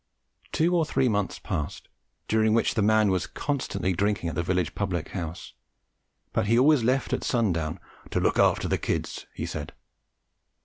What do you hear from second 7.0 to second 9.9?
at sundown "to look after the kids," he said.